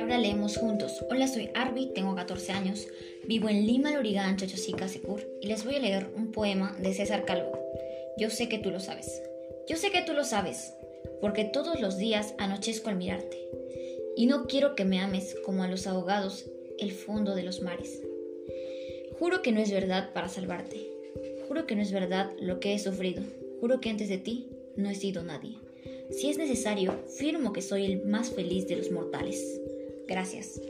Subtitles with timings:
[0.00, 1.04] Ahora leemos juntos.
[1.10, 2.86] Hola, soy Arby, tengo 14 años,
[3.26, 7.24] vivo en Lima, Lorigán, Chachosica, Secur, y les voy a leer un poema de César
[7.24, 7.58] Calvo.
[8.16, 9.22] Yo sé que tú lo sabes.
[9.68, 10.74] Yo sé que tú lo sabes,
[11.20, 13.38] porque todos los días anochezco al mirarte,
[14.16, 16.46] y no quiero que me ames como a los ahogados
[16.78, 18.02] el fondo de los mares.
[19.18, 20.90] Juro que no es verdad para salvarte.
[21.48, 23.22] Juro que no es verdad lo que he sufrido.
[23.60, 25.63] Juro que antes de ti no he sido nadie.
[26.10, 29.60] Si es necesario, firmo que soy el más feliz de los mortales.
[30.06, 30.60] Gracias.